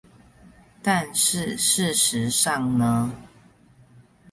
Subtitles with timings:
[0.81, 3.13] 但是事實上呢